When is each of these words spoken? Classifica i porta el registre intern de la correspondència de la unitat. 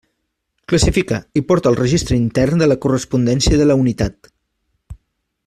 Classifica 0.71 1.19
i 1.41 1.43
porta 1.51 1.69
el 1.73 1.77
registre 1.81 2.17
intern 2.21 2.65
de 2.65 2.69
la 2.73 2.79
correspondència 2.87 3.61
de 3.63 3.69
la 3.69 3.77
unitat. 3.83 4.35